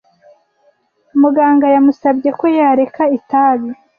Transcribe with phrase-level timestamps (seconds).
[1.21, 3.69] Muganga yamusabye ko yareka itabi.